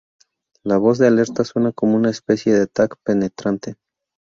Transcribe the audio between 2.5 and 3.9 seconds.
de "tac" penetrante.